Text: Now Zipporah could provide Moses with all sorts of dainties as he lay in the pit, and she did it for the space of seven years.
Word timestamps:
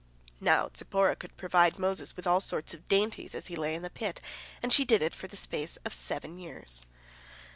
Now 0.39 0.71
Zipporah 0.75 1.15
could 1.15 1.37
provide 1.37 1.77
Moses 1.77 2.15
with 2.15 2.25
all 2.25 2.39
sorts 2.39 2.73
of 2.73 2.87
dainties 2.87 3.35
as 3.35 3.45
he 3.45 3.55
lay 3.55 3.75
in 3.75 3.83
the 3.83 3.91
pit, 3.91 4.19
and 4.63 4.73
she 4.73 4.83
did 4.83 5.03
it 5.03 5.13
for 5.13 5.27
the 5.27 5.37
space 5.37 5.77
of 5.85 5.93
seven 5.93 6.39
years. 6.39 6.87